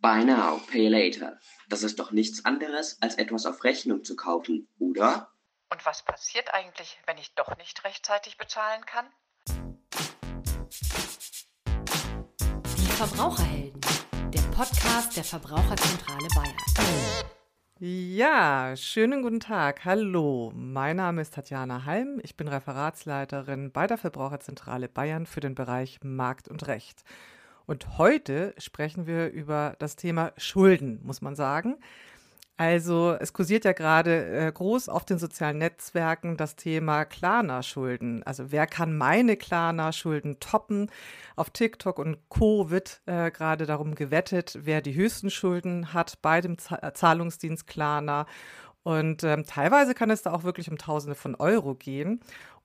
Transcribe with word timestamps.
Buy 0.00 0.24
now, 0.24 0.60
pay 0.70 0.86
later. 0.86 1.40
Das 1.68 1.82
ist 1.82 1.98
doch 1.98 2.12
nichts 2.12 2.44
anderes, 2.44 3.02
als 3.02 3.16
etwas 3.16 3.46
auf 3.46 3.64
Rechnung 3.64 4.04
zu 4.04 4.14
kaufen, 4.14 4.68
oder? 4.78 5.32
Und 5.70 5.84
was 5.84 6.04
passiert 6.04 6.54
eigentlich, 6.54 7.00
wenn 7.06 7.18
ich 7.18 7.34
doch 7.34 7.56
nicht 7.56 7.82
rechtzeitig 7.82 8.38
bezahlen 8.38 8.80
kann? 8.86 9.06
Die 12.76 12.92
Verbraucherhelden, 12.92 13.80
der 14.30 14.40
Podcast 14.54 15.16
der 15.16 15.24
Verbraucherzentrale 15.24 16.28
Bayern. 16.32 16.56
Ja, 17.80 18.76
schönen 18.76 19.22
guten 19.22 19.40
Tag. 19.40 19.84
Hallo, 19.84 20.52
mein 20.54 20.94
Name 20.94 21.22
ist 21.22 21.34
Tatjana 21.34 21.86
Halm. 21.86 22.20
Ich 22.22 22.36
bin 22.36 22.46
Referatsleiterin 22.46 23.72
bei 23.72 23.88
der 23.88 23.98
Verbraucherzentrale 23.98 24.88
Bayern 24.88 25.26
für 25.26 25.40
den 25.40 25.56
Bereich 25.56 25.98
Markt 26.04 26.46
und 26.46 26.68
Recht. 26.68 27.02
Und 27.68 27.98
heute 27.98 28.54
sprechen 28.56 29.06
wir 29.06 29.30
über 29.30 29.76
das 29.78 29.94
Thema 29.94 30.32
Schulden, 30.38 31.00
muss 31.02 31.20
man 31.20 31.36
sagen. 31.36 31.76
Also 32.56 33.14
es 33.20 33.34
kursiert 33.34 33.66
ja 33.66 33.74
gerade 33.74 34.24
äh, 34.24 34.50
groß 34.50 34.88
auf 34.88 35.04
den 35.04 35.18
sozialen 35.18 35.58
Netzwerken 35.58 36.38
das 36.38 36.56
Thema 36.56 37.04
Klarna-Schulden. 37.04 38.22
Also 38.22 38.50
wer 38.52 38.66
kann 38.66 38.96
meine 38.96 39.36
Klarna-Schulden 39.36 40.40
toppen? 40.40 40.90
Auf 41.36 41.50
TikTok 41.50 41.98
und 41.98 42.16
Co. 42.30 42.70
wird 42.70 43.02
äh, 43.04 43.30
gerade 43.30 43.66
darum 43.66 43.94
gewettet, 43.94 44.58
wer 44.62 44.80
die 44.80 44.94
höchsten 44.94 45.28
Schulden 45.28 45.92
hat 45.92 46.22
bei 46.22 46.40
dem 46.40 46.56
Z 46.56 46.96
Zahlungsdienst 46.96 47.66
Klarna. 47.66 48.24
Und 48.82 49.24
ähm, 49.24 49.44
teilweise 49.44 49.92
kann 49.92 50.08
es 50.08 50.22
da 50.22 50.32
auch 50.32 50.42
wirklich 50.42 50.70
um 50.70 50.78
Tausende 50.78 51.16
von 51.16 51.34
Euro 51.34 51.74
gehen. 51.74 52.20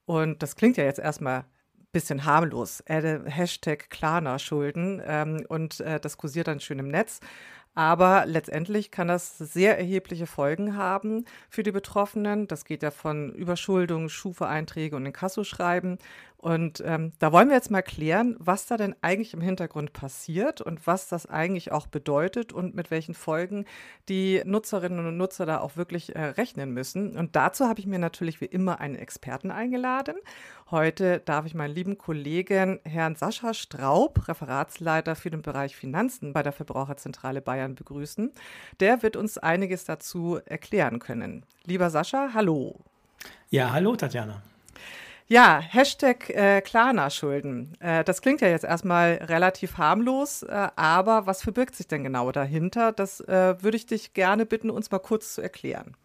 Und 0.06 0.42
das 0.44 0.56
klingt 0.56 0.78
ja 0.78 0.86
jetzt 0.86 1.00
erstmal 1.00 1.44
bisschen 1.94 2.26
harmlos. 2.26 2.84
Hashtag 2.88 3.90
Klarna-Schulden 3.90 5.02
ähm, 5.06 5.46
und 5.48 5.80
äh, 5.80 6.00
das 6.00 6.18
kursiert 6.18 6.48
dann 6.48 6.60
schön 6.60 6.80
im 6.80 6.90
Netz. 6.90 7.22
Aber 7.76 8.26
letztendlich 8.28 8.92
kann 8.92 9.08
das 9.08 9.38
sehr 9.38 9.78
erhebliche 9.80 10.28
Folgen 10.28 10.76
haben 10.76 11.26
für 11.50 11.64
die 11.64 11.72
Betroffenen. 11.72 12.48
Das 12.48 12.66
geht 12.66 12.84
ja 12.84 12.92
von 12.92 13.34
Überschuldung, 13.34 14.10
Schufa-Einträge 14.10 14.96
und 14.96 15.06
Inkassoschreiben. 15.08 15.98
Und 16.44 16.84
ähm, 16.86 17.14
da 17.20 17.32
wollen 17.32 17.48
wir 17.48 17.56
jetzt 17.56 17.72
mal 17.72 17.82
klären, 17.82 18.36
was 18.38 18.66
da 18.66 18.76
denn 18.76 18.98
eigentlich 19.02 19.34
im 19.34 19.40
Hintergrund 19.40 19.94
passiert 19.94 20.60
und 20.60 20.86
was 20.86 21.08
das 21.08 21.26
eigentlich 21.26 21.72
auch 21.72 21.88
bedeutet 21.88 22.52
und 22.52 22.76
mit 22.76 22.92
welchen 22.92 23.14
Folgen 23.14 23.64
die 24.10 24.42
Nutzerinnen 24.44 25.08
und 25.08 25.16
Nutzer 25.16 25.46
da 25.46 25.62
auch 25.62 25.78
wirklich 25.78 26.18
äh, 26.18 26.22
rechnen 26.22 26.72
müssen. 26.72 27.16
Und 27.16 27.38
dazu 27.38 27.70
habe 27.70 27.80
ich 27.80 27.88
mir 27.88 27.98
natürlich 27.98 28.42
wie 28.42 28.46
immer 28.46 28.82
einen 28.82 28.96
Experten 28.96 29.52
eingeladen. 29.52 30.16
Heute 30.70 31.22
darf 31.22 31.46
ich 31.46 31.56
meinen 31.56 31.74
lieben 31.74 31.98
Kollegen 31.98 32.82
Herrn 32.84 33.16
Sascha 33.16 33.54
Straub, 33.54 34.28
Referatsleiter 34.28 35.16
für 35.16 35.30
den 35.30 35.44
Bereich 35.44 35.78
Finanzen 35.78 36.34
bei 36.34 36.44
der 36.44 36.52
Verbraucherzentrale 36.52 37.40
Bayern, 37.42 37.76
begrüßen. 37.76 38.34
Der 38.82 39.02
wird 39.02 39.16
uns 39.16 39.38
einiges 39.38 39.86
dazu 39.86 40.42
erklären 40.44 41.00
können. 41.00 41.46
Lieber 41.64 41.90
Sascha, 41.90 42.32
hallo. 42.34 42.82
Ja, 43.50 43.72
hallo 43.72 43.96
Tatjana. 43.96 44.44
Ja, 45.34 45.60
Hashtag 45.60 46.30
äh, 46.30 46.62
Klarna-Schulden. 46.62 47.74
Äh, 47.80 48.04
das 48.04 48.22
klingt 48.22 48.42
ja 48.42 48.50
jetzt 48.50 48.66
erstmal 48.66 49.14
relativ 49.14 49.80
harmlos, 49.80 50.44
äh, 50.44 50.68
aber 50.76 51.26
was 51.26 51.42
verbirgt 51.42 51.74
sich 51.74 51.88
denn 51.88 52.04
genau 52.04 52.32
dahinter? 52.32 52.92
Das 52.92 53.20
äh, 53.20 53.56
würde 53.60 53.76
ich 53.76 53.88
dich 53.88 54.14
gerne 54.14 54.46
bitten, 54.46 54.70
uns 54.70 54.92
mal 54.92 55.00
kurz 55.00 55.34
zu 55.34 55.42
erklären. 55.42 55.96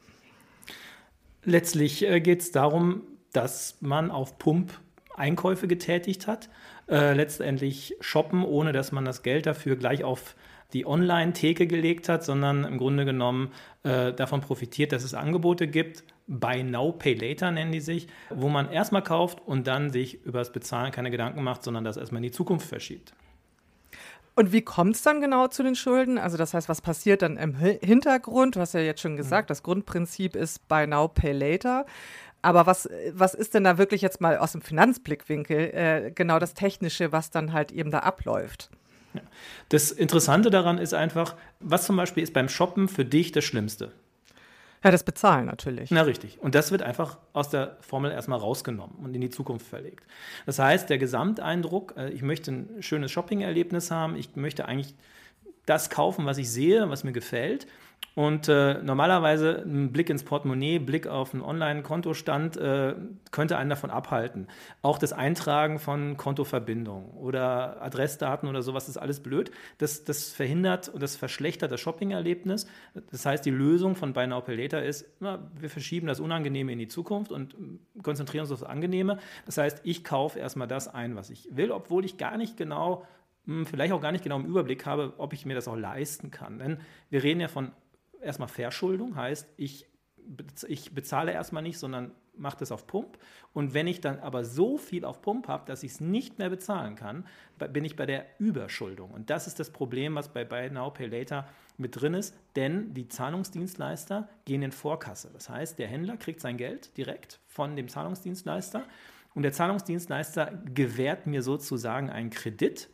Letztlich 1.45 2.09
äh, 2.09 2.23
geht 2.23 2.41
es 2.41 2.53
darum, 2.53 3.03
dass 3.35 3.77
man 3.83 4.11
auf 4.11 4.39
Pump 4.39 4.73
Einkäufe 5.15 5.69
getätigt 5.69 6.27
hat, 6.27 6.49
äh, 6.89 7.13
letztendlich 7.13 7.97
shoppen, 8.01 8.43
ohne 8.43 8.73
dass 8.73 8.93
man 8.93 9.05
das 9.05 9.23
Geld 9.23 9.45
dafür 9.45 9.77
gleich 9.77 10.05
auf 10.05 10.37
die 10.73 10.87
Online-Theke 10.87 11.67
gelegt 11.67 12.09
hat, 12.09 12.25
sondern 12.25 12.65
im 12.65 12.79
Grunde 12.79 13.05
genommen 13.05 13.53
davon 13.83 14.43
profitiert, 14.43 14.93
dass 14.93 15.03
es 15.03 15.15
Angebote 15.15 15.67
gibt, 15.67 16.05
Buy 16.29 16.63
Now, 16.63 16.93
Pay 16.93 17.15
Later 17.15 17.51
nennen 17.51 17.73
die 17.73 17.81
sich, 17.81 18.07
wo 18.31 18.49
man 18.49 18.71
erstmal 18.71 19.03
kauft 19.03 19.41
und 19.47 19.67
dann 19.67 19.91
sich 19.91 20.25
über 20.25 20.39
das 20.39 20.53
Bezahlen 20.53 20.93
keine 20.93 21.11
Gedanken 21.11 21.43
macht, 21.43 21.63
sondern 21.63 21.85
das 21.85 21.97
erstmal 21.97 22.19
in 22.19 22.25
die 22.25 22.31
Zukunft 22.31 22.69
verschiebt. 22.69 23.15
Und 24.35 24.53
wie 24.53 24.63
kommt 24.63 24.95
es 24.95 25.03
dann 25.03 25.21
genau 25.21 25.49
zu 25.49 25.65
den 25.65 25.75
Schulden? 25.75 26.17
Also 26.17 26.37
das 26.37 26.55
heißt, 26.55 26.69
was 26.69 26.81
passiert 26.81 27.23
dann 27.23 27.39
im 27.39 27.57
Hintergrund? 27.57 28.55
Du 28.55 28.61
hast 28.61 28.75
ja 28.75 28.81
jetzt 28.81 29.01
schon 29.01 29.17
gesagt, 29.17 29.51
das 29.51 29.65
Grundprinzip 29.65 30.37
ist 30.37 30.69
Buy 30.69 30.87
Now, 30.87 31.09
Pay 31.09 31.33
Later. 31.33 31.87
Aber 32.41 32.67
was, 32.67 32.89
was 33.15 33.35
ist 33.35 33.55
denn 33.55 33.65
da 33.65 33.79
wirklich 33.79 34.01
jetzt 34.01 34.21
mal 34.21 34.39
aus 34.39 34.53
dem 34.53 34.61
Finanzblickwinkel 34.61 35.59
äh, 35.59 36.13
genau 36.15 36.39
das 36.39 36.55
Technische, 36.55 37.11
was 37.11 37.31
dann 37.31 37.53
halt 37.53 37.73
eben 37.73 37.91
da 37.91 38.01
abläuft? 38.01 38.71
Das 39.71 39.91
Interessante 39.91 40.51
daran 40.51 40.79
ist 40.79 40.95
einfach, 40.95 41.35
was 41.59 41.87
zum 41.87 41.97
Beispiel 41.97 42.23
ist 42.23 42.33
beim 42.33 42.49
Shoppen 42.49 42.87
für 42.87 43.05
dich 43.05 43.33
das 43.33 43.45
Schlimmste? 43.45 43.93
Ja, 44.85 44.91
das 44.91 45.03
Bezahlen 45.03 45.47
natürlich. 45.47 45.91
Na 45.91 46.03
richtig. 46.03 46.41
Und 46.41 46.55
das 46.55 46.71
wird 46.71 46.83
einfach 46.83 47.19
aus 47.33 47.49
der 47.49 47.77
Formel 47.81 48.13
erstmal 48.13 48.39
rausgenommen 48.39 48.97
und 49.03 49.15
in 49.15 49.21
die 49.21 49.31
Zukunft 49.31 49.67
verlegt. 49.67 50.05
Das 50.47 50.59
heißt, 50.59 50.89
der 50.89 50.99
Gesamteindruck, 50.99 51.95
äh, 51.97 52.11
ich 52.11 52.23
möchte 52.23 52.53
ein 52.53 52.83
schönes 52.83 53.11
Shopping-Erlebnis 53.11 53.91
haben, 53.91 54.17
ich 54.17 54.37
möchte 54.37 54.67
eigentlich 54.67 54.95
das 55.69 55.91
kaufen, 55.91 56.27
was 56.27 56.39
ich 56.39 56.51
sehe, 56.51 56.89
was 56.91 57.05
mir 57.05 57.13
gefällt. 57.13 57.67
Und 58.15 58.49
äh, 58.49 58.83
normalerweise 58.83 59.63
ein 59.65 59.93
Blick 59.93 60.11
ins 60.11 60.25
Portemonnaie, 60.25 60.81
Blick 60.81 61.07
auf 61.07 61.35
einen 61.35 61.43
Online-Kontostand 61.43 62.57
äh, 62.57 62.97
könnte 63.31 63.57
einen 63.57 63.71
davon 63.71 63.91
abhalten. 63.91 64.49
Auch 64.83 64.99
das 64.99 65.13
Eintragen 65.13 65.79
von 65.79 66.17
Kontoverbindungen 66.17 67.11
oder 67.13 67.81
Adressdaten 67.81 68.49
oder 68.49 68.63
sowas 68.63 68.89
ist 68.89 68.97
alles 68.97 69.21
blöd. 69.21 69.53
Das, 69.79 70.03
das 70.03 70.33
verhindert 70.33 70.89
und 70.89 71.01
das 71.01 71.15
verschlechtert 71.15 71.71
das 71.71 71.81
Shopping-Erlebnis. 71.81 72.67
Das 73.13 73.25
heißt, 73.25 73.47
die 73.47 73.53
Lösung 73.53 73.95
von 73.95 74.15
Buy 74.15 74.27
Now 74.27 74.43
Later 74.49 74.83
ist, 74.83 75.07
na, 75.21 75.49
wir 75.55 75.71
verschieben 75.71 76.09
das 76.09 76.19
Unangenehme 76.19 76.73
in 76.73 76.81
die 76.81 76.89
Zukunft 76.89 77.31
und 77.31 77.55
konzentrieren 78.03 78.43
uns 78.43 78.51
auf 78.51 78.61
das 78.61 78.69
Angenehme. 78.69 79.19
Das 79.47 79.59
heißt, 79.59 79.83
ich 79.85 80.03
kaufe 80.03 80.41
erstmal 80.41 80.67
das 80.67 80.93
ein, 80.93 81.15
was 81.15 81.31
ich 81.31 81.49
will, 81.53 81.71
obwohl 81.71 82.05
ich 82.05 82.19
gar 82.19 82.37
nicht 82.37 82.57
genau 82.57 83.05
vielleicht 83.65 83.93
auch 83.93 84.01
gar 84.01 84.13
nicht 84.13 84.25
genau 84.25 84.37
im 84.37 84.47
Überblick 84.47 84.85
habe, 84.87 85.15
ob 85.19 85.33
ich 85.33 85.47
mir 85.47 85.55
das 85.55 85.69
auch 85.69 85.77
leisten 85.77 86.31
kann. 86.31 86.59
Denn 86.59 86.79
wir 87.11 87.23
reden 87.23 87.41
ja 87.41 87.49
von 87.49 87.73
erstmal 88.21 88.49
Verschuldung, 88.49 89.17
heißt, 89.17 89.49
ich, 89.57 89.87
ich 90.67 90.95
bezahle 90.95 91.33
erstmal 91.33 91.63
nicht, 91.63 91.79
sondern 91.79 92.13
mache 92.37 92.59
das 92.59 92.73
auf 92.73 92.87
Pump. 92.87 93.19
Und 93.53 93.75
wenn 93.75 93.87
ich 93.87 94.01
dann 94.01 94.21
aber 94.21 94.45
so 94.45 94.79
viel 94.79 95.05
auf 95.05 95.23
Pump 95.23 95.49
habe, 95.49 95.65
dass 95.67 95.83
ich 95.83 95.93
es 95.93 96.01
nicht 96.01 96.39
mehr 96.39 96.51
bezahlen 96.51 96.95
kann, 96.95 97.27
bin 97.73 97.85
ich 97.85 97.97
bei 97.97 98.07
der 98.07 98.27
Überschuldung. 98.39 99.11
Und 99.11 99.31
das 99.31 99.47
ist 99.47 99.59
das 99.59 99.71
Problem, 99.71 100.15
was 100.15 100.33
bei 100.33 100.45
Buy 100.45 100.71
Now, 100.71 100.91
Pay 100.91 101.07
Later 101.07 101.49
mit 101.77 102.01
drin 102.01 102.15
ist, 102.15 102.37
denn 102.57 102.93
die 102.95 103.09
Zahlungsdienstleister 103.09 104.29
gehen 104.45 104.63
in 104.63 104.73
Vorkasse. 104.73 105.31
Das 105.33 105.49
heißt, 105.49 105.79
der 105.79 105.89
Händler 105.89 106.17
kriegt 106.17 106.41
sein 106.41 106.57
Geld 106.57 106.97
direkt 106.97 107.41
von 107.47 107.77
dem 107.77 107.89
Zahlungsdienstleister 107.89 108.85
und 109.35 109.43
der 109.43 109.53
Zahlungsdienstleister 109.53 110.53
gewährt 110.75 111.27
mir 111.27 111.43
sozusagen 111.43 112.11
einen 112.11 112.31
Kredit, 112.31 112.89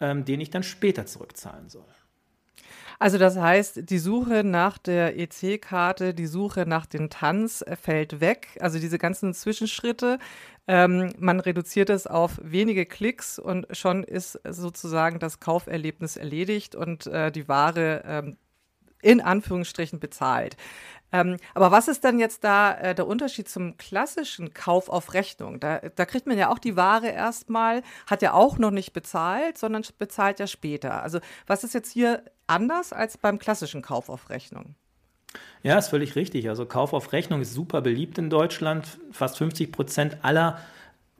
ähm, 0.00 0.24
den 0.24 0.40
ich 0.40 0.50
dann 0.50 0.62
später 0.62 1.06
zurückzahlen 1.06 1.68
soll. 1.68 1.84
Also 2.98 3.16
das 3.16 3.36
heißt, 3.36 3.88
die 3.90 3.98
Suche 3.98 4.42
nach 4.42 4.76
der 4.76 5.16
EC-Karte, 5.16 6.14
die 6.14 6.26
Suche 6.26 6.66
nach 6.66 6.84
den 6.84 7.10
Tanz 7.10 7.64
fällt 7.80 8.20
weg. 8.20 8.58
Also 8.60 8.80
diese 8.80 8.98
ganzen 8.98 9.34
Zwischenschritte. 9.34 10.18
Ähm, 10.66 11.12
man 11.18 11.40
reduziert 11.40 11.90
es 11.90 12.06
auf 12.06 12.40
wenige 12.42 12.86
Klicks 12.86 13.38
und 13.38 13.66
schon 13.70 14.02
ist 14.02 14.38
sozusagen 14.48 15.18
das 15.18 15.40
Kauferlebnis 15.40 16.16
erledigt 16.16 16.74
und 16.74 17.06
äh, 17.06 17.30
die 17.30 17.48
Ware 17.48 18.02
ähm, 18.04 18.36
in 19.02 19.20
Anführungsstrichen 19.20 20.00
bezahlt. 20.00 20.56
Ähm, 21.10 21.38
aber 21.54 21.70
was 21.70 21.88
ist 21.88 22.04
denn 22.04 22.18
jetzt 22.18 22.44
da 22.44 22.74
äh, 22.74 22.94
der 22.94 23.06
Unterschied 23.06 23.48
zum 23.48 23.76
klassischen 23.78 24.52
Kauf 24.52 24.88
auf 24.90 25.14
Rechnung? 25.14 25.58
Da, 25.58 25.78
da 25.78 26.04
kriegt 26.04 26.26
man 26.26 26.36
ja 26.36 26.50
auch 26.50 26.58
die 26.58 26.76
Ware 26.76 27.08
erstmal, 27.08 27.82
hat 28.06 28.20
ja 28.20 28.34
auch 28.34 28.58
noch 28.58 28.70
nicht 28.70 28.92
bezahlt, 28.92 29.56
sondern 29.56 29.84
bezahlt 29.98 30.38
ja 30.38 30.46
später. 30.46 31.02
Also 31.02 31.20
was 31.46 31.64
ist 31.64 31.72
jetzt 31.72 31.92
hier 31.92 32.22
anders 32.46 32.92
als 32.92 33.16
beim 33.16 33.38
klassischen 33.38 33.80
Kauf 33.80 34.10
auf 34.10 34.28
Rechnung? 34.28 34.74
Ja, 35.62 35.78
ist 35.78 35.88
völlig 35.88 36.14
richtig. 36.14 36.48
Also 36.48 36.66
Kauf 36.66 36.92
auf 36.92 37.12
Rechnung 37.12 37.40
ist 37.40 37.54
super 37.54 37.80
beliebt 37.80 38.18
in 38.18 38.30
Deutschland. 38.30 38.98
Fast 39.10 39.38
50 39.38 39.72
Prozent 39.72 40.18
aller 40.22 40.58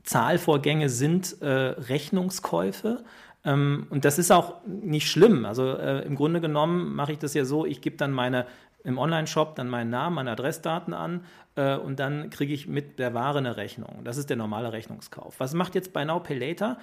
Zahlvorgänge 0.03 0.89
sind 0.89 1.41
äh, 1.41 1.47
Rechnungskäufe. 1.47 3.03
Ähm, 3.45 3.87
und 3.89 4.05
das 4.05 4.19
ist 4.19 4.31
auch 4.31 4.55
nicht 4.65 5.09
schlimm. 5.09 5.45
Also 5.45 5.77
äh, 5.77 6.05
im 6.05 6.15
Grunde 6.15 6.41
genommen 6.41 6.95
mache 6.95 7.13
ich 7.13 7.19
das 7.19 7.33
ja 7.33 7.45
so, 7.45 7.65
ich 7.65 7.81
gebe 7.81 7.97
dann 7.97 8.11
meine 8.11 8.45
im 8.83 8.97
Online-Shop 8.97 9.55
dann 9.55 9.69
meinen 9.69 9.89
Namen, 9.89 10.15
meine 10.15 10.31
Adressdaten 10.31 10.93
an 10.93 11.25
äh, 11.55 11.75
und 11.75 11.99
dann 11.99 12.29
kriege 12.29 12.53
ich 12.53 12.67
mit 12.67 12.99
der 12.99 13.13
Ware 13.13 13.39
eine 13.39 13.57
Rechnung. 13.57 14.01
Das 14.03 14.17
ist 14.17 14.29
der 14.29 14.37
normale 14.37 14.71
Rechnungskauf. 14.71 15.35
Was 15.39 15.53
macht 15.53 15.75
jetzt 15.75 15.93
bei 15.93 16.05
Now 16.05 16.19
Pay 16.19 16.37
Later? 16.37 16.77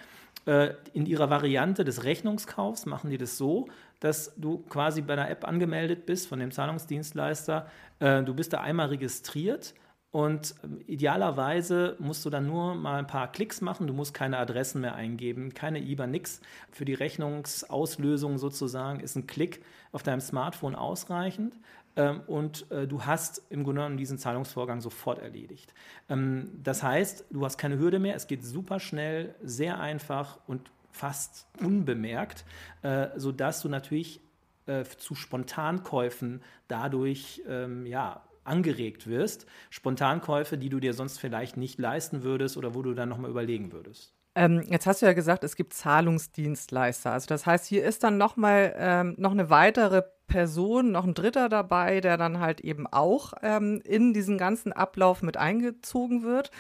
Äh, 0.45 0.75
in 0.93 1.07
ihrer 1.07 1.31
Variante 1.31 1.85
des 1.85 2.05
Rechnungskaufs 2.05 2.87
machen 2.87 3.11
die 3.11 3.19
das 3.19 3.39
so, 3.39 3.69
dass 4.01 4.35
du 4.37 4.59
quasi 4.69 5.01
bei 5.01 5.15
einer 5.15 5.31
App 5.31 5.47
angemeldet 5.47 6.07
bist 6.07 6.29
von 6.29 6.39
dem 6.39 6.51
Zahlungsdienstleister. 6.51 7.67
Äh, 7.99 8.23
du 8.23 8.35
bist 8.35 8.53
da 8.53 8.61
einmal 8.61 8.89
registriert 8.89 9.75
Und 10.11 10.55
ähm, 10.65 10.81
idealerweise 10.87 11.97
musst 11.99 12.25
du 12.25 12.31
dann 12.31 12.47
nur 12.47 12.75
mal 12.75 12.99
ein 12.99 13.07
paar 13.07 13.31
Klicks 13.31 13.61
machen. 13.61 13.87
Du 13.87 13.93
musst 13.93 14.15
keine 14.15 14.39
Adressen 14.39 14.81
mehr 14.81 14.95
eingeben, 14.95 15.53
keine 15.53 15.81
IBAN, 15.81 16.11
nix. 16.11 16.41
Für 16.71 16.85
die 16.85 16.95
Rechnungsauslösung 16.95 18.39
sozusagen 18.39 19.01
ist 19.01 19.17
ein 19.17 19.27
Klick 19.27 19.63
auf 19.93 20.03
deinem 20.03 20.21
Smartphone 20.21 20.75
ausreichend. 20.75 21.59
Ähm, 21.97 22.21
und 22.27 22.71
äh, 22.71 22.87
du 22.87 23.05
hast 23.05 23.43
im 23.51 23.65
Grunde 23.65 23.81
genommen 23.81 23.97
diesen 23.97 24.19
Zahlungsvorgang 24.19 24.81
sofort 24.81 25.19
erledigt. 25.19 25.73
Ähm, 26.09 26.51
das 26.63 26.83
heißt, 26.83 27.25
du 27.31 27.45
hast 27.45 27.59
keine 27.59 27.79
Hürde 27.79 27.99
mehr. 27.99 28.15
Es 28.15 28.27
geht 28.27 28.45
super 28.45 28.79
schnell, 28.79 29.35
sehr 29.43 29.81
einfach 29.81 30.39
und 30.47 30.71
fast 30.93 31.47
unbemerkt, 31.61 32.45
äh, 32.83 33.09
sodass 33.17 33.61
du 33.61 33.69
natürlich 33.69 34.21
äh, 34.67 34.85
zu 34.85 35.15
Spontankäufen 35.15 36.43
dadurch 36.69 37.43
ja, 37.85 38.23
angeregt 38.47 39.07
wirst. 39.07 39.47
Spontankäufe, 39.71 40.59
die 40.59 40.69
du 40.69 40.81
dir 40.81 40.95
sonst 40.95 41.19
vielleicht 41.19 41.57
nicht 41.57 41.79
leisten 41.79 42.23
würdest 42.23 42.57
oder 42.57 42.75
wo 42.75 42.83
du 42.83 42.95
dann 42.95 43.09
nochmal 43.09 43.31
überlegen 43.31 43.73
würdest. 43.73 44.15
Ähm, 44.35 44.63
jetzt 44.69 44.87
hast 44.87 45.01
du 45.01 45.07
ja 45.07 45.15
gesagt, 45.15 45.45
es 45.45 45.57
gibt 45.57 45.73
Zahlungsdienstleister. 45.73 47.11
Also 47.11 47.27
das 47.27 47.47
heißt, 47.47 47.67
hier 47.67 47.85
ist 47.85 48.05
dann 48.05 48.19
nochmal 48.19 48.75
ähm, 48.77 49.15
noch 49.17 49.31
eine 49.31 49.49
weitere 49.49 50.03
Person, 50.27 50.93
noch 50.93 51.05
ein 51.05 51.15
Dritter 51.15 51.49
dabei, 51.49 52.01
der 52.01 52.19
dann 52.19 52.39
halt 52.39 52.61
eben 52.61 52.87
auch 52.87 53.33
ähm, 53.43 53.81
in 53.85 54.13
diesen 54.13 54.37
ganzen 54.37 54.73
Ablauf 54.73 55.23
mit 55.23 55.39
eingezogen 55.39 56.23
wird. 56.23 56.51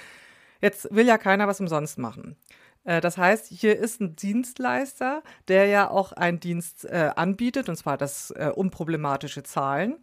Jetzt 0.62 0.88
will 0.94 1.06
ja 1.06 1.18
keiner 1.18 1.48
was 1.48 1.60
umsonst 1.60 1.98
machen. 1.98 2.36
Äh, 2.84 3.02
das 3.02 3.18
heißt, 3.18 3.48
hier 3.48 3.78
ist 3.78 4.00
ein 4.00 4.16
Dienstleister, 4.16 5.22
der 5.48 5.66
ja 5.66 5.90
auch 5.90 6.12
einen 6.12 6.40
Dienst 6.40 6.86
äh, 6.86 7.10
anbietet, 7.14 7.68
und 7.68 7.76
zwar 7.76 7.98
das 7.98 8.30
äh, 8.30 8.50
unproblematische 8.54 9.42
Zahlen 9.42 9.96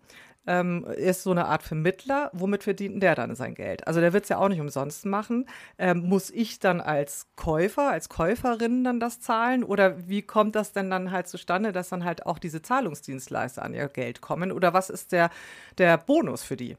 ähm, 0.47 0.85
ist 0.85 1.23
so 1.23 1.31
eine 1.31 1.45
Art 1.45 1.63
Vermittler. 1.63 2.29
Womit 2.33 2.63
verdient 2.63 3.01
der 3.01 3.15
dann 3.15 3.35
sein 3.35 3.55
Geld? 3.55 3.87
Also 3.87 3.99
der 3.99 4.13
wird 4.13 4.23
es 4.23 4.29
ja 4.29 4.37
auch 4.37 4.49
nicht 4.49 4.61
umsonst 4.61 5.05
machen. 5.05 5.47
Ähm, 5.77 6.07
muss 6.07 6.29
ich 6.29 6.59
dann 6.59 6.81
als 6.81 7.27
Käufer, 7.35 7.89
als 7.89 8.09
Käuferin 8.09 8.83
dann 8.83 8.99
das 8.99 9.19
zahlen? 9.19 9.63
Oder 9.63 10.07
wie 10.07 10.21
kommt 10.21 10.55
das 10.55 10.73
denn 10.73 10.89
dann 10.89 11.11
halt 11.11 11.27
zustande, 11.27 11.71
dass 11.71 11.89
dann 11.89 12.03
halt 12.03 12.25
auch 12.25 12.39
diese 12.39 12.61
Zahlungsdienstleister 12.61 13.63
an 13.63 13.73
ihr 13.73 13.87
Geld 13.87 14.21
kommen? 14.21 14.51
Oder 14.51 14.73
was 14.73 14.89
ist 14.89 15.11
der, 15.11 15.29
der 15.77 15.97
Bonus 15.97 16.43
für 16.43 16.57
die? 16.57 16.77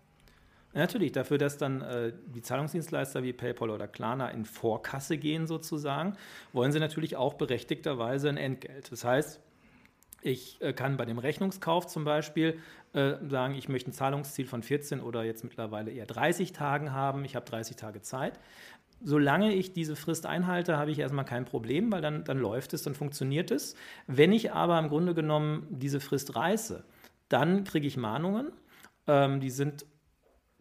Natürlich, 0.75 1.13
dafür, 1.13 1.39
dass 1.39 1.57
dann 1.57 1.83
äh, 1.83 2.13
die 2.35 2.43
Zahlungsdienstleister 2.43 3.23
wie 3.23 3.33
PayPal 3.33 3.71
oder 3.71 3.87
Klarna 3.87 4.31
in 4.31 4.45
Vorkasse 4.45 5.17
gehen 5.19 5.47
sozusagen, 5.47 6.15
wollen 6.53 6.73
sie 6.73 6.81
natürlich 6.81 7.17
auch 7.17 7.35
berechtigterweise 7.35 8.29
ein 8.29 8.37
Entgelt. 8.37 8.91
Das 8.91 9.05
heißt, 9.05 9.41
ich 10.25 10.61
äh, 10.63 10.73
kann 10.73 10.97
bei 10.97 11.05
dem 11.05 11.19
Rechnungskauf 11.19 11.87
zum 11.87 12.05
Beispiel 12.05 12.59
äh, 12.95 13.15
sagen, 13.29 13.55
ich 13.55 13.69
möchte 13.69 13.91
ein 13.91 13.93
Zahlungsziel 13.93 14.47
von 14.47 14.63
14 14.63 15.01
oder 15.01 15.23
jetzt 15.23 15.45
mittlerweile 15.45 15.91
eher 15.91 16.07
30 16.07 16.53
Tagen 16.53 16.93
haben. 16.93 17.25
Ich 17.27 17.37
habe 17.37 17.45
30 17.45 17.77
Tage 17.77 18.01
Zeit. 18.01 18.41
Solange 19.03 19.53
ich 19.53 19.75
diese 19.75 19.97
Frist 19.97 20.25
einhalte, 20.25 20.79
habe 20.79 20.91
ich 20.91 20.99
erstmal 20.99 21.27
kein 21.27 21.45
Problem, 21.45 21.93
weil 21.93 22.01
dann, 22.01 22.25
dann 22.25 22.39
läuft 22.39 22.73
es, 22.73 22.83
dann 22.83 22.95
funktioniert 22.95 23.51
es. 23.51 23.75
Wenn 24.07 24.33
ich 24.33 24.53
aber 24.53 24.79
im 24.79 24.89
Grunde 24.89 25.13
genommen 25.13 25.67
diese 25.69 26.01
Frist 26.01 26.35
reiße, 26.35 26.85
dann 27.29 27.65
kriege 27.65 27.87
ich 27.87 27.99
Mahnungen. 27.99 28.51
Ähm, 29.07 29.41
die 29.41 29.51
sind 29.51 29.85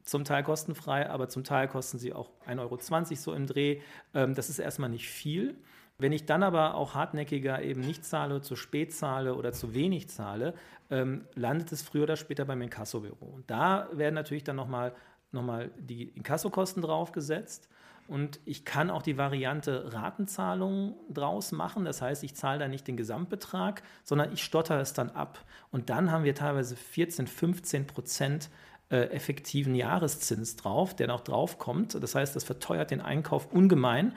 zum 0.03 0.25
Teil 0.25 0.43
kostenfrei, 0.43 1.09
aber 1.09 1.29
zum 1.29 1.45
Teil 1.45 1.69
kosten 1.69 1.99
sie 1.99 2.11
auch 2.11 2.29
1,20 2.47 2.59
Euro 2.59 3.15
so 3.15 3.33
im 3.33 3.47
Dreh. 3.47 3.79
Ähm, 4.13 4.35
das 4.35 4.49
ist 4.49 4.59
erstmal 4.59 4.89
nicht 4.89 5.07
viel. 5.07 5.55
Wenn 5.97 6.11
ich 6.11 6.25
dann 6.25 6.43
aber 6.43 6.75
auch 6.75 6.95
hartnäckiger 6.95 7.61
eben 7.61 7.81
nicht 7.81 8.05
zahle, 8.05 8.41
zu 8.41 8.55
spät 8.55 8.93
zahle 8.93 9.35
oder 9.35 9.53
zu 9.53 9.73
wenig 9.73 10.09
zahle, 10.09 10.53
ähm, 10.89 11.27
landet 11.35 11.71
es 11.71 11.81
früher 11.81 12.03
oder 12.03 12.15
später 12.15 12.45
beim 12.45 12.61
Inkassobüro. 12.61 13.25
Und 13.25 13.49
da 13.49 13.87
werden 13.93 14.15
natürlich 14.15 14.43
dann 14.43 14.55
nochmal 14.55 14.93
noch 15.33 15.43
mal 15.43 15.71
die 15.77 16.09
Inkassokosten 16.09 16.81
draufgesetzt. 16.81 17.67
Und 18.07 18.39
ich 18.45 18.65
kann 18.65 18.89
auch 18.89 19.01
die 19.01 19.17
Variante 19.17 19.93
Ratenzahlung 19.93 20.95
draus 21.09 21.51
machen. 21.51 21.85
Das 21.85 22.01
heißt, 22.01 22.23
ich 22.23 22.35
zahle 22.35 22.59
da 22.59 22.67
nicht 22.67 22.87
den 22.87 22.97
Gesamtbetrag, 22.97 23.81
sondern 24.03 24.33
ich 24.33 24.43
stotter 24.43 24.79
es 24.79 24.93
dann 24.93 25.09
ab. 25.11 25.39
Und 25.71 25.89
dann 25.89 26.11
haben 26.11 26.25
wir 26.25 26.35
teilweise 26.35 26.75
14, 26.75 27.27
15 27.27 27.87
Prozent 27.87 28.49
äh, 28.89 29.05
effektiven 29.11 29.75
Jahreszins 29.75 30.55
drauf, 30.55 30.95
der 30.95 31.07
noch 31.07 31.21
draufkommt. 31.21 32.01
Das 32.01 32.15
heißt, 32.15 32.35
das 32.35 32.43
verteuert 32.43 32.91
den 32.91 33.01
Einkauf 33.01 33.51
ungemein. 33.51 34.13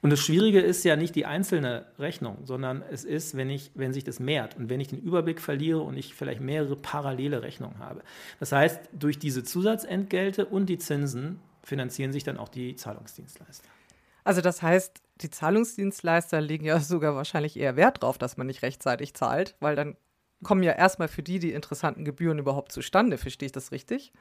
Und 0.00 0.10
das 0.10 0.20
Schwierige 0.20 0.60
ist 0.60 0.84
ja 0.84 0.96
nicht 0.96 1.14
die 1.14 1.26
einzelne 1.26 1.86
Rechnung, 1.98 2.38
sondern 2.44 2.82
es 2.90 3.04
ist, 3.04 3.36
wenn, 3.36 3.50
ich, 3.50 3.72
wenn 3.74 3.92
sich 3.92 4.04
das 4.04 4.20
mehrt 4.20 4.56
und 4.56 4.70
wenn 4.70 4.80
ich 4.80 4.88
den 4.88 5.00
Überblick 5.00 5.40
verliere 5.40 5.80
und 5.80 5.96
ich 5.96 6.14
vielleicht 6.14 6.40
mehrere 6.40 6.76
parallele 6.76 7.42
Rechnungen 7.42 7.78
habe. 7.78 8.02
Das 8.38 8.52
heißt, 8.52 8.80
durch 8.92 9.18
diese 9.18 9.42
Zusatzentgelte 9.42 10.46
und 10.46 10.66
die 10.66 10.78
Zinsen 10.78 11.40
finanzieren 11.62 12.12
sich 12.12 12.24
dann 12.24 12.38
auch 12.38 12.48
die 12.48 12.76
Zahlungsdienstleister. 12.76 13.68
Also 14.24 14.40
das 14.40 14.62
heißt, 14.62 15.00
die 15.22 15.30
Zahlungsdienstleister 15.30 16.40
legen 16.40 16.64
ja 16.64 16.80
sogar 16.80 17.14
wahrscheinlich 17.14 17.56
eher 17.56 17.76
Wert 17.76 18.02
drauf, 18.02 18.18
dass 18.18 18.36
man 18.36 18.46
nicht 18.46 18.62
rechtzeitig 18.62 19.14
zahlt, 19.14 19.56
weil 19.60 19.74
dann 19.74 19.96
kommen 20.42 20.62
ja 20.62 20.72
erstmal 20.72 21.08
für 21.08 21.22
die 21.22 21.38
die 21.38 21.52
interessanten 21.52 22.04
Gebühren 22.04 22.38
überhaupt 22.38 22.72
zustande. 22.72 23.18
Verstehe 23.18 23.46
ich 23.46 23.52
das 23.52 23.72
richtig? 23.72 24.12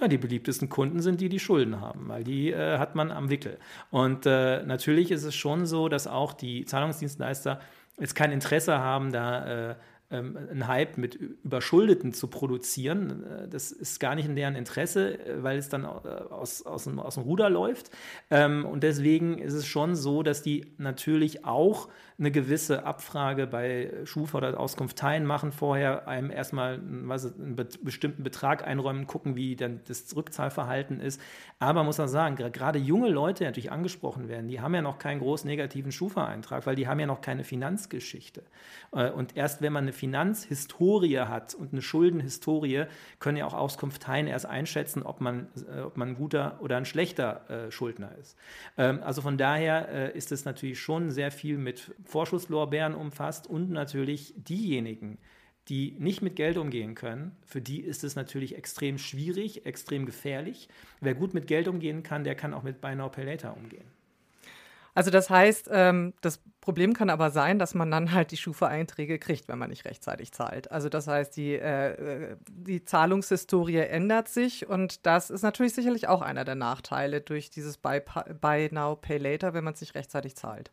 Ja, 0.00 0.08
die 0.08 0.18
beliebtesten 0.18 0.68
Kunden 0.68 1.00
sind 1.00 1.20
die, 1.20 1.28
die 1.28 1.40
Schulden 1.40 1.80
haben, 1.80 2.08
weil 2.08 2.24
die 2.24 2.50
äh, 2.50 2.78
hat 2.78 2.94
man 2.94 3.10
am 3.10 3.30
Wickel. 3.30 3.58
Und 3.90 4.26
äh, 4.26 4.62
natürlich 4.62 5.10
ist 5.10 5.24
es 5.24 5.34
schon 5.34 5.66
so, 5.66 5.88
dass 5.88 6.06
auch 6.06 6.34
die 6.34 6.64
Zahlungsdienstleister 6.64 7.60
jetzt 7.98 8.14
kein 8.14 8.32
Interesse 8.32 8.78
haben, 8.78 9.12
da 9.12 9.70
äh, 9.70 9.74
ähm, 10.12 10.36
einen 10.36 10.68
Hype 10.68 10.98
mit 10.98 11.14
Überschuldeten 11.14 12.12
zu 12.12 12.28
produzieren. 12.28 13.24
Äh, 13.24 13.48
das 13.48 13.72
ist 13.72 13.98
gar 13.98 14.14
nicht 14.14 14.26
in 14.26 14.36
deren 14.36 14.54
Interesse, 14.54 15.18
äh, 15.18 15.42
weil 15.42 15.58
es 15.58 15.68
dann 15.68 15.84
äh, 15.84 15.86
aus, 15.86 16.64
aus, 16.64 16.84
dem, 16.84 17.00
aus 17.00 17.14
dem 17.14 17.24
Ruder 17.24 17.48
läuft. 17.48 17.90
Ähm, 18.30 18.64
und 18.64 18.82
deswegen 18.82 19.38
ist 19.38 19.54
es 19.54 19.66
schon 19.66 19.96
so, 19.96 20.22
dass 20.22 20.42
die 20.42 20.74
natürlich 20.78 21.44
auch 21.44 21.88
eine 22.18 22.30
gewisse 22.30 22.84
Abfrage 22.84 23.46
bei 23.46 23.90
Schufa 24.04 24.38
oder 24.38 24.60
Auskunft 24.60 24.98
teilen 24.98 25.24
machen, 25.24 25.50
vorher 25.50 26.06
einem 26.06 26.30
erstmal 26.30 26.78
was, 26.82 27.34
einen 27.34 27.56
bestimmten 27.56 28.22
Betrag 28.22 28.66
einräumen, 28.66 29.06
gucken, 29.06 29.34
wie 29.34 29.56
dann 29.56 29.80
das 29.88 30.14
Rückzahlverhalten 30.14 31.00
ist. 31.00 31.20
Aber 31.58 31.82
muss 31.82 31.98
man 31.98 32.08
sagen, 32.08 32.36
gerade 32.36 32.78
junge 32.78 33.08
Leute, 33.08 33.38
die 33.38 33.44
natürlich 33.44 33.72
angesprochen 33.72 34.28
werden, 34.28 34.46
die 34.46 34.60
haben 34.60 34.74
ja 34.74 34.82
noch 34.82 34.98
keinen 34.98 35.20
groß 35.20 35.44
negativen 35.44 35.90
Schufa-Eintrag, 35.90 36.66
weil 36.66 36.76
die 36.76 36.86
haben 36.86 37.00
ja 37.00 37.06
noch 37.06 37.22
keine 37.22 37.44
Finanzgeschichte. 37.44 38.42
Und 38.90 39.36
erst 39.36 39.62
wenn 39.62 39.72
man 39.72 39.84
eine 39.84 39.92
Finanzhistorie 40.02 41.20
hat 41.20 41.54
und 41.54 41.72
eine 41.72 41.80
Schuldenhistorie, 41.80 42.86
können 43.20 43.36
ja 43.36 43.46
auch 43.46 43.54
Auskunfteien 43.54 44.26
erst 44.26 44.46
einschätzen, 44.46 45.04
ob 45.04 45.20
man, 45.20 45.46
äh, 45.72 45.82
ob 45.82 45.96
man 45.96 46.08
ein 46.08 46.14
guter 46.16 46.58
oder 46.60 46.76
ein 46.76 46.84
schlechter 46.84 47.48
äh, 47.48 47.70
Schuldner 47.70 48.10
ist. 48.20 48.36
Ähm, 48.76 49.00
also 49.04 49.22
von 49.22 49.38
daher 49.38 49.88
äh, 49.90 50.18
ist 50.18 50.32
es 50.32 50.44
natürlich 50.44 50.80
schon 50.80 51.12
sehr 51.12 51.30
viel 51.30 51.56
mit 51.56 51.94
Vorschusslorbeeren 52.04 52.96
umfasst 52.96 53.46
und 53.46 53.70
natürlich 53.70 54.34
diejenigen, 54.36 55.18
die 55.68 55.94
nicht 56.00 56.20
mit 56.20 56.34
Geld 56.34 56.58
umgehen 56.58 56.96
können, 56.96 57.36
für 57.46 57.60
die 57.60 57.80
ist 57.80 58.02
es 58.02 58.16
natürlich 58.16 58.56
extrem 58.56 58.98
schwierig, 58.98 59.66
extrem 59.66 60.04
gefährlich. 60.04 60.68
Wer 61.00 61.14
gut 61.14 61.32
mit 61.32 61.46
Geld 61.46 61.68
umgehen 61.68 62.02
kann, 62.02 62.24
der 62.24 62.34
kann 62.34 62.54
auch 62.54 62.64
mit 62.64 62.80
Buy 62.80 62.96
Now 62.96 63.08
Pay 63.08 63.24
Later 63.24 63.56
umgehen. 63.56 63.86
Also 64.94 65.10
das 65.10 65.30
heißt, 65.30 65.70
ähm, 65.72 66.12
das 66.20 66.40
Problem 66.60 66.92
kann 66.92 67.08
aber 67.08 67.30
sein, 67.30 67.58
dass 67.58 67.74
man 67.74 67.90
dann 67.90 68.12
halt 68.12 68.30
die 68.30 68.36
Schufa-Einträge 68.36 69.18
kriegt, 69.18 69.48
wenn 69.48 69.58
man 69.58 69.70
nicht 69.70 69.86
rechtzeitig 69.86 70.32
zahlt. 70.32 70.70
Also 70.70 70.88
das 70.88 71.08
heißt, 71.08 71.36
die, 71.36 71.54
äh, 71.54 72.36
die 72.48 72.84
Zahlungshistorie 72.84 73.78
ändert 73.78 74.28
sich 74.28 74.68
und 74.68 75.06
das 75.06 75.30
ist 75.30 75.42
natürlich 75.42 75.74
sicherlich 75.74 76.08
auch 76.08 76.20
einer 76.20 76.44
der 76.44 76.54
Nachteile 76.56 77.22
durch 77.22 77.50
dieses 77.50 77.78
Buy, 77.78 78.02
Buy 78.40 78.68
Now, 78.70 78.96
Pay 78.96 79.18
Later, 79.18 79.54
wenn 79.54 79.64
man 79.64 79.74
es 79.74 79.80
nicht 79.80 79.94
rechtzeitig 79.94 80.36
zahlt. 80.36 80.70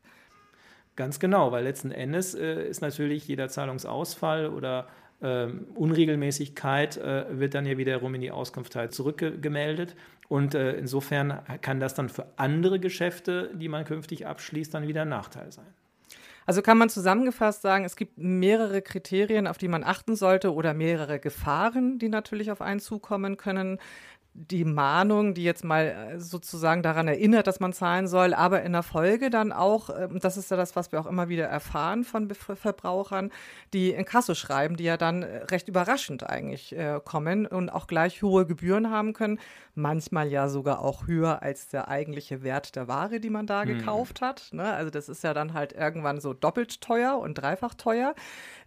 Ganz 0.97 1.19
genau, 1.19 1.53
weil 1.53 1.63
letzten 1.63 1.91
Endes 1.91 2.35
äh, 2.35 2.67
ist 2.67 2.81
natürlich 2.81 3.25
jeder 3.25 3.47
Zahlungsausfall 3.47 4.49
oder 4.49 4.87
ähm, 5.21 5.67
Unregelmäßigkeit 5.75 6.97
äh, 6.97 7.25
wird 7.39 7.53
dann 7.53 7.65
ja 7.65 7.77
wiederum 7.77 8.15
in 8.15 8.21
die 8.21 8.31
Auskunft 8.31 8.75
halt 8.75 8.93
zurückgemeldet. 8.93 9.95
Und 10.27 10.53
äh, 10.53 10.73
insofern 10.73 11.41
kann 11.61 11.79
das 11.79 11.95
dann 11.95 12.09
für 12.09 12.27
andere 12.37 12.79
Geschäfte, 12.79 13.49
die 13.53 13.67
man 13.67 13.83
künftig 13.83 14.27
abschließt, 14.27 14.73
dann 14.73 14.87
wieder 14.87 15.01
ein 15.01 15.09
Nachteil 15.09 15.51
sein. 15.51 15.65
Also 16.45 16.61
kann 16.63 16.79
man 16.79 16.89
zusammengefasst 16.89 17.61
sagen, 17.61 17.85
es 17.85 17.95
gibt 17.95 18.17
mehrere 18.17 18.81
Kriterien, 18.81 19.45
auf 19.45 19.59
die 19.59 19.67
man 19.67 19.83
achten 19.83 20.15
sollte 20.15 20.53
oder 20.53 20.73
mehrere 20.73 21.19
Gefahren, 21.19 21.99
die 21.99 22.09
natürlich 22.09 22.49
auf 22.49 22.61
einen 22.61 22.79
zukommen 22.79 23.37
können 23.37 23.77
die 24.33 24.63
Mahnung, 24.63 25.33
die 25.33 25.43
jetzt 25.43 25.63
mal 25.63 25.85
äh, 25.85 26.19
sozusagen 26.19 26.83
daran 26.83 27.07
erinnert, 27.07 27.47
dass 27.47 27.59
man 27.59 27.73
zahlen 27.73 28.07
soll, 28.07 28.33
aber 28.33 28.61
in 28.61 28.73
der 28.73 28.83
Folge 28.83 29.29
dann 29.29 29.51
auch, 29.51 29.89
ähm, 29.89 30.19
das 30.19 30.37
ist 30.37 30.51
ja 30.51 30.57
das, 30.57 30.75
was 30.75 30.91
wir 30.91 30.99
auch 31.01 31.07
immer 31.07 31.29
wieder 31.29 31.45
erfahren 31.45 32.03
von 32.03 32.29
Verbrauchern, 32.29 33.31
die 33.73 33.91
in 33.91 34.05
Kasse 34.05 34.35
schreiben, 34.35 34.77
die 34.77 34.83
ja 34.83 34.97
dann 34.97 35.23
äh, 35.23 35.43
recht 35.45 35.67
überraschend 35.67 36.29
eigentlich 36.29 36.75
äh, 36.77 37.01
kommen 37.03 37.47
und 37.47 37.69
auch 37.69 37.87
gleich 37.87 38.21
hohe 38.21 38.45
Gebühren 38.45 38.91
haben 38.91 39.13
können, 39.13 39.39
manchmal 39.73 40.27
ja 40.27 40.47
sogar 40.47 40.79
auch 40.79 41.07
höher 41.07 41.41
als 41.41 41.67
der 41.69 41.87
eigentliche 41.87 42.43
Wert 42.43 42.75
der 42.75 42.87
Ware, 42.87 43.19
die 43.19 43.29
man 43.29 43.47
da 43.47 43.65
mhm. 43.65 43.79
gekauft 43.79 44.21
hat. 44.21 44.49
Ne? 44.51 44.71
Also 44.71 44.91
das 44.91 45.09
ist 45.09 45.23
ja 45.23 45.33
dann 45.33 45.53
halt 45.53 45.73
irgendwann 45.73 46.21
so 46.21 46.33
doppelt 46.33 46.81
teuer 46.81 47.17
und 47.17 47.35
dreifach 47.35 47.73
teuer. 47.73 48.13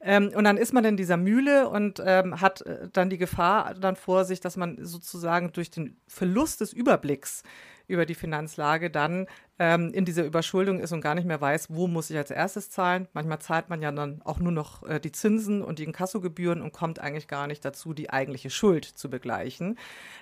Ähm, 0.00 0.32
und 0.34 0.44
dann 0.44 0.56
ist 0.56 0.72
man 0.72 0.84
in 0.84 0.96
dieser 0.96 1.16
Mühle 1.16 1.68
und 1.68 2.02
ähm, 2.04 2.40
hat 2.40 2.64
dann 2.92 3.08
die 3.08 3.18
Gefahr 3.18 3.74
dann 3.74 3.94
vor 3.94 4.24
sich, 4.24 4.40
dass 4.40 4.56
man 4.56 4.84
sozusagen 4.84 5.51
und 5.52 5.56
durch 5.58 5.70
den 5.70 5.96
Verlust 6.06 6.62
des 6.62 6.72
Überblicks 6.72 7.42
über 7.86 8.06
die 8.06 8.14
Finanzlage 8.14 8.90
dann 8.90 9.26
ähm, 9.58 9.92
in 9.92 10.06
dieser 10.06 10.24
Überschuldung 10.24 10.80
ist 10.80 10.92
und 10.92 11.02
gar 11.02 11.14
nicht 11.14 11.26
mehr 11.26 11.40
weiß, 11.40 11.66
wo 11.68 11.88
muss 11.88 12.08
ich 12.08 12.16
als 12.16 12.30
erstes 12.30 12.70
zahlen. 12.70 13.06
Manchmal 13.12 13.40
zahlt 13.40 13.68
man 13.68 13.82
ja 13.82 13.92
dann 13.92 14.22
auch 14.22 14.38
nur 14.38 14.52
noch 14.52 14.82
äh, 14.84 14.98
die 14.98 15.12
Zinsen 15.12 15.62
und 15.62 15.78
die 15.78 15.84
Inkassogebühren 15.84 16.62
und 16.62 16.72
kommt 16.72 17.00
eigentlich 17.00 17.28
gar 17.28 17.46
nicht 17.46 17.62
dazu, 17.64 17.92
die 17.92 18.08
eigentliche 18.08 18.48
Schuld 18.48 18.86
zu 18.86 19.10
begleichen. 19.10 19.78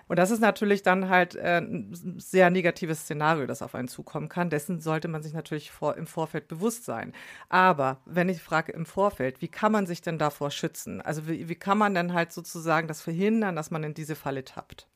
Und 0.08 0.18
das 0.18 0.32
ist 0.32 0.40
natürlich 0.40 0.82
dann 0.82 1.10
halt 1.10 1.36
äh, 1.36 1.58
ein 1.58 1.92
sehr 2.18 2.50
negatives 2.50 3.02
Szenario, 3.02 3.46
das 3.46 3.62
auf 3.62 3.76
einen 3.76 3.88
zukommen 3.88 4.28
kann. 4.28 4.50
Dessen 4.50 4.80
sollte 4.80 5.06
man 5.06 5.22
sich 5.22 5.32
natürlich 5.32 5.70
vor, 5.70 5.96
im 5.96 6.08
Vorfeld 6.08 6.48
bewusst 6.48 6.84
sein. 6.84 7.12
Aber 7.48 8.00
wenn 8.04 8.28
ich 8.28 8.42
frage 8.42 8.72
im 8.72 8.84
Vorfeld, 8.84 9.42
wie 9.42 9.48
kann 9.48 9.70
man 9.70 9.86
sich 9.86 10.02
denn 10.02 10.18
davor 10.18 10.50
schützen? 10.50 11.00
Also 11.00 11.28
wie, 11.28 11.48
wie 11.48 11.54
kann 11.54 11.78
man 11.78 11.94
denn 11.94 12.14
halt 12.14 12.32
sozusagen 12.32 12.88
das 12.88 13.00
verhindern, 13.00 13.54
dass 13.54 13.70
man 13.70 13.84
in 13.84 13.94
diese 13.94 14.16
Falle 14.16 14.44
tappt? 14.44 14.88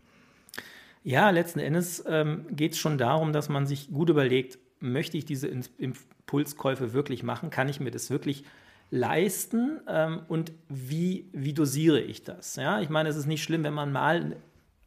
Ja, 1.04 1.28
letzten 1.28 1.58
Endes 1.58 2.02
ähm, 2.08 2.46
geht 2.50 2.72
es 2.72 2.78
schon 2.78 2.96
darum, 2.96 3.34
dass 3.34 3.50
man 3.50 3.66
sich 3.66 3.92
gut 3.92 4.08
überlegt, 4.08 4.58
möchte 4.80 5.18
ich 5.18 5.26
diese 5.26 5.48
Impulskäufe 5.48 6.94
wirklich 6.94 7.22
machen? 7.22 7.50
Kann 7.50 7.68
ich 7.68 7.78
mir 7.78 7.90
das 7.90 8.08
wirklich 8.08 8.44
leisten? 8.90 9.80
Ähm, 9.86 10.22
und 10.28 10.52
wie, 10.70 11.28
wie 11.32 11.52
dosiere 11.52 12.00
ich 12.00 12.24
das? 12.24 12.56
Ja, 12.56 12.80
ich 12.80 12.88
meine, 12.88 13.10
es 13.10 13.16
ist 13.16 13.26
nicht 13.26 13.42
schlimm, 13.42 13.64
wenn 13.64 13.74
man 13.74 13.92
mal 13.92 14.36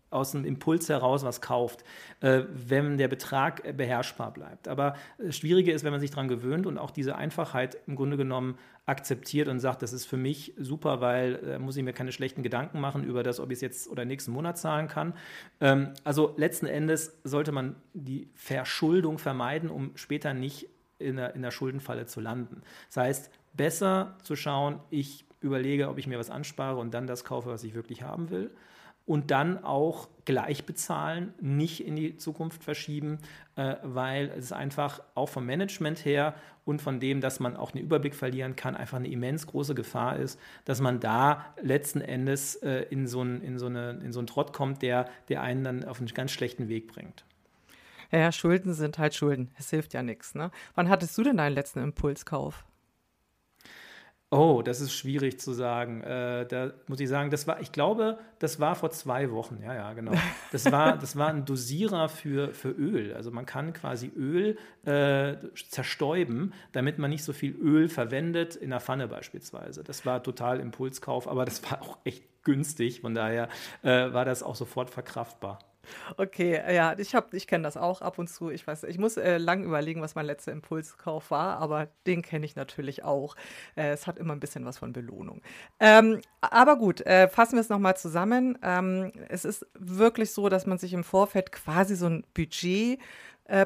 aus 0.09 0.31
dem 0.31 0.45
Impuls 0.45 0.87
heraus 0.89 1.23
was 1.23 1.41
kauft, 1.41 1.83
äh, 2.21 2.43
wenn 2.51 2.97
der 2.97 3.07
Betrag 3.07 3.75
beherrschbar 3.75 4.31
bleibt. 4.31 4.67
Aber 4.67 4.95
das 5.17 5.35
Schwierige 5.37 5.71
ist, 5.71 5.83
wenn 5.83 5.91
man 5.91 5.99
sich 5.99 6.11
daran 6.11 6.27
gewöhnt 6.27 6.65
und 6.65 6.77
auch 6.77 6.91
diese 6.91 7.15
Einfachheit 7.15 7.77
im 7.87 7.95
Grunde 7.95 8.17
genommen 8.17 8.57
akzeptiert 8.85 9.49
und 9.49 9.59
sagt, 9.59 9.81
das 9.81 9.91
ist 9.91 10.05
für 10.05 10.15
mich 10.15 10.53
super, 10.57 11.01
weil 11.01 11.35
äh, 11.45 11.59
muss 11.59 11.75
ich 11.75 11.83
mir 11.83 11.91
keine 11.91 12.13
schlechten 12.13 12.41
Gedanken 12.41 12.79
machen 12.79 13.03
über 13.03 13.21
das, 13.21 13.41
ob 13.41 13.51
ich 13.51 13.57
es 13.57 13.61
jetzt 13.61 13.89
oder 13.89 14.05
nächsten 14.05 14.31
Monat 14.31 14.57
zahlen 14.57 14.87
kann. 14.87 15.13
Ähm, 15.59 15.93
also 16.05 16.33
letzten 16.37 16.67
Endes 16.67 17.19
sollte 17.25 17.51
man 17.51 17.75
die 17.93 18.29
Verschuldung 18.33 19.17
vermeiden, 19.17 19.69
um 19.69 19.91
später 19.95 20.33
nicht 20.33 20.69
in 20.99 21.17
der, 21.17 21.35
in 21.35 21.41
der 21.41 21.51
Schuldenfalle 21.51 22.05
zu 22.05 22.21
landen. 22.21 22.61
Das 22.87 22.97
heißt, 22.97 23.31
besser 23.53 24.15
zu 24.23 24.37
schauen, 24.37 24.79
ich 24.89 25.25
überlege, 25.41 25.89
ob 25.89 25.97
ich 25.97 26.07
mir 26.07 26.17
was 26.17 26.29
anspare 26.29 26.77
und 26.77 26.93
dann 26.93 27.07
das 27.07 27.25
kaufe, 27.25 27.49
was 27.49 27.65
ich 27.65 27.73
wirklich 27.73 28.03
haben 28.03 28.29
will 28.29 28.51
und 29.07 29.31
dann 29.31 29.63
auch 29.63 30.09
gleich 30.25 30.65
bezahlen, 30.65 31.33
nicht 31.39 31.83
in 31.83 31.95
die 31.95 32.17
Zukunft 32.17 32.63
verschieben, 32.63 33.19
äh, 33.55 33.77
weil 33.81 34.29
es 34.37 34.51
einfach 34.51 35.01
auch 35.15 35.29
vom 35.29 35.45
Management 35.45 36.03
her 36.03 36.35
und 36.65 36.81
von 36.81 36.99
dem, 36.99 37.21
dass 37.21 37.39
man 37.39 37.55
auch 37.55 37.73
einen 37.73 37.83
Überblick 37.83 38.13
verlieren 38.13 38.57
kann, 38.57 38.75
einfach 38.75 38.97
eine 38.97 39.07
immens 39.07 39.47
große 39.47 39.73
Gefahr 39.73 40.17
ist, 40.17 40.37
dass 40.65 40.81
man 40.81 40.99
da 40.99 41.45
letzten 41.61 42.01
Endes 42.01 42.55
äh, 42.55 42.85
in, 42.89 43.07
so 43.07 43.23
ein, 43.23 43.41
in, 43.41 43.57
so 43.57 43.67
eine, 43.67 43.91
in 44.03 44.11
so 44.11 44.19
einen 44.19 44.27
Trott 44.27 44.51
kommt, 44.51 44.81
der, 44.81 45.09
der 45.29 45.41
einen 45.41 45.63
dann 45.63 45.85
auf 45.85 45.99
einen 45.99 46.09
ganz 46.09 46.31
schlechten 46.31 46.67
Weg 46.67 46.87
bringt. 46.87 47.23
Ja, 48.11 48.31
Schulden 48.33 48.73
sind 48.73 48.99
halt 48.99 49.15
Schulden. 49.15 49.51
Es 49.57 49.69
hilft 49.69 49.93
ja 49.93 50.03
nichts. 50.03 50.35
Ne? 50.35 50.51
Wann 50.75 50.89
hattest 50.89 51.17
du 51.17 51.23
denn 51.23 51.37
deinen 51.37 51.53
letzten 51.53 51.79
Impulskauf? 51.79 52.65
Oh, 54.29 54.61
das 54.61 54.81
ist 54.81 54.91
schwierig 54.91 55.39
zu 55.39 55.53
sagen. 55.53 56.01
Äh, 56.01 56.45
da 56.47 56.73
muss 56.87 56.99
ich 56.99 57.07
sagen, 57.07 57.31
das 57.31 57.47
war, 57.47 57.61
ich 57.61 57.71
glaube, 57.71 58.19
das 58.39 58.59
war 58.59 58.75
vor 58.75 58.91
zwei 58.91 59.31
Wochen. 59.31 59.59
Ja, 59.63 59.73
ja, 59.73 59.93
genau. 59.93 60.11
Das 60.51 60.69
war, 60.69 60.97
das 60.97 61.15
war 61.15 61.29
ein 61.29 61.45
Dosierer 61.45 62.09
für, 62.09 62.53
für 62.53 62.69
Öl. 62.69 63.13
Also 63.13 63.31
man 63.31 63.45
kann 63.45 63.71
quasi 63.71 64.11
Öl 64.17 64.57
äh, 64.85 65.35
zerstäuben, 65.69 66.53
damit 66.73 66.99
man 66.99 67.09
nicht 67.09 67.23
so 67.23 67.31
viel 67.31 67.55
Öl 67.55 67.87
verwendet, 67.87 68.57
in 68.57 68.71
der 68.71 68.81
Pfanne 68.81 69.07
beispielsweise. 69.07 69.83
Das 69.83 70.05
war 70.05 70.21
total 70.23 70.59
Impulskauf, 70.59 71.27
aber 71.27 71.45
das 71.45 71.63
war 71.69 71.81
auch 71.81 71.97
echt 72.03 72.23
günstig. 72.43 73.01
Von 73.01 73.15
daher 73.15 73.47
äh, 73.81 74.11
war 74.11 74.25
das 74.25 74.43
auch 74.43 74.55
sofort 74.55 74.89
verkraftbar. 74.89 75.59
Okay, 76.17 76.61
ja, 76.73 76.97
ich, 76.97 77.15
ich 77.31 77.47
kenne 77.47 77.63
das 77.63 77.77
auch 77.77 78.01
ab 78.01 78.19
und 78.19 78.27
zu. 78.27 78.49
Ich 78.49 78.65
weiß, 78.65 78.83
ich 78.83 78.97
muss 78.97 79.17
äh, 79.17 79.37
lang 79.37 79.63
überlegen, 79.63 80.01
was 80.01 80.15
mein 80.15 80.25
letzter 80.25 80.51
Impulskauf 80.51 81.31
war, 81.31 81.57
aber 81.57 81.87
den 82.05 82.21
kenne 82.21 82.45
ich 82.45 82.55
natürlich 82.55 83.03
auch. 83.03 83.35
Äh, 83.75 83.89
es 83.89 84.07
hat 84.07 84.17
immer 84.17 84.33
ein 84.33 84.39
bisschen 84.39 84.65
was 84.65 84.77
von 84.77 84.93
Belohnung. 84.93 85.41
Ähm, 85.79 86.21
aber 86.41 86.77
gut, 86.77 87.01
äh, 87.01 87.27
fassen 87.27 87.53
wir 87.53 87.61
es 87.61 87.69
nochmal 87.69 87.97
zusammen. 87.97 88.57
Ähm, 88.63 89.11
es 89.29 89.45
ist 89.45 89.65
wirklich 89.73 90.31
so, 90.31 90.49
dass 90.49 90.65
man 90.65 90.77
sich 90.77 90.93
im 90.93 91.03
Vorfeld 91.03 91.51
quasi 91.51 91.95
so 91.95 92.07
ein 92.07 92.23
Budget 92.33 92.99
äh, 92.99 93.01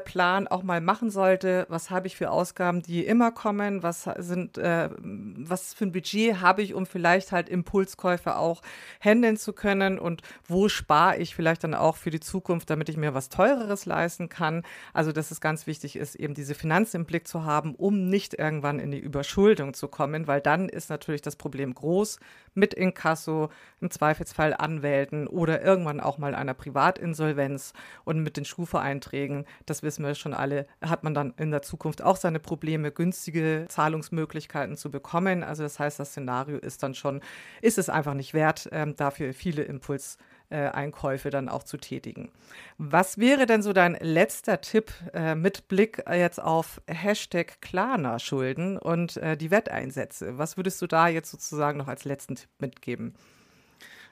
Plan 0.00 0.46
auch 0.46 0.62
mal 0.62 0.80
machen 0.80 1.10
sollte. 1.10 1.66
Was 1.68 1.90
habe 1.90 2.06
ich 2.06 2.16
für 2.16 2.30
Ausgaben, 2.30 2.82
die 2.82 3.04
immer 3.04 3.32
kommen? 3.32 3.82
Was 3.82 4.04
sind, 4.18 4.56
äh, 4.56 4.90
was 5.00 5.74
für 5.74 5.86
ein 5.86 5.92
Budget 5.92 6.40
habe 6.40 6.62
ich, 6.62 6.74
um 6.74 6.86
vielleicht 6.86 7.32
halt 7.32 7.48
Impulskäufe 7.48 8.36
auch 8.36 8.62
handeln 9.00 9.36
zu 9.36 9.52
können? 9.52 9.98
Und 9.98 10.22
wo 10.46 10.68
spare 10.68 11.16
ich 11.18 11.34
vielleicht 11.34 11.64
dann 11.64 11.74
auch 11.74 11.96
für 11.96 12.10
die 12.10 12.20
Zukunft, 12.20 12.70
damit 12.70 12.88
ich 12.88 12.96
mir 12.96 13.12
was 13.12 13.28
Teureres 13.28 13.84
leisten 13.84 14.28
kann? 14.28 14.62
Also, 14.92 15.10
dass 15.10 15.32
es 15.32 15.40
ganz 15.40 15.66
wichtig 15.66 15.96
ist, 15.96 16.14
eben 16.14 16.34
diese 16.34 16.54
Finanzen 16.54 16.98
im 16.98 17.04
Blick 17.04 17.26
zu 17.26 17.44
haben, 17.44 17.74
um 17.74 18.08
nicht 18.08 18.34
irgendwann 18.34 18.78
in 18.78 18.92
die 18.92 19.00
Überschuldung 19.00 19.74
zu 19.74 19.88
kommen, 19.88 20.28
weil 20.28 20.40
dann 20.40 20.68
ist 20.68 20.90
natürlich 20.90 21.22
das 21.22 21.34
Problem 21.34 21.74
groß 21.74 22.20
mit 22.54 22.74
Inkasso, 22.74 23.48
im 23.80 23.90
Zweifelsfall 23.90 24.54
Anwälten 24.54 25.26
oder 25.26 25.62
irgendwann 25.62 26.00
auch 26.00 26.18
mal 26.18 26.34
einer 26.34 26.54
Privatinsolvenz 26.54 27.72
und 28.04 28.22
mit 28.22 28.36
den 28.36 28.44
Schufa-Einträgen 28.44 29.44
das 29.72 29.82
wissen 29.82 30.04
wir 30.04 30.14
schon 30.14 30.34
alle, 30.34 30.66
hat 30.82 31.02
man 31.02 31.14
dann 31.14 31.32
in 31.38 31.50
der 31.50 31.62
Zukunft 31.62 32.02
auch 32.02 32.16
seine 32.16 32.38
Probleme, 32.38 32.92
günstige 32.92 33.64
Zahlungsmöglichkeiten 33.68 34.76
zu 34.76 34.90
bekommen. 34.90 35.42
Also 35.42 35.62
das 35.62 35.78
heißt, 35.78 35.98
das 35.98 36.10
Szenario 36.10 36.58
ist 36.58 36.82
dann 36.82 36.94
schon, 36.94 37.22
ist 37.62 37.78
es 37.78 37.88
einfach 37.88 38.12
nicht 38.12 38.34
wert, 38.34 38.68
ähm, 38.70 38.96
dafür 38.96 39.32
viele 39.32 39.62
Impulseinkäufe 39.62 41.30
dann 41.30 41.48
auch 41.48 41.62
zu 41.62 41.78
tätigen. 41.78 42.30
Was 42.76 43.16
wäre 43.16 43.46
denn 43.46 43.62
so 43.62 43.72
dein 43.72 43.96
letzter 43.98 44.60
Tipp 44.60 44.92
äh, 45.14 45.34
mit 45.34 45.68
Blick 45.68 46.04
jetzt 46.06 46.42
auf 46.42 46.82
Hashtag 46.86 47.62
Klarna-Schulden 47.62 48.76
und 48.76 49.16
äh, 49.16 49.38
die 49.38 49.50
Wetteinsätze? 49.50 50.36
Was 50.36 50.58
würdest 50.58 50.82
du 50.82 50.86
da 50.86 51.08
jetzt 51.08 51.30
sozusagen 51.30 51.78
noch 51.78 51.88
als 51.88 52.04
letzten 52.04 52.34
Tipp 52.34 52.50
mitgeben? 52.58 53.14